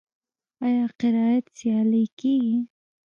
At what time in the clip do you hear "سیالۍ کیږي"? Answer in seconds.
1.57-2.57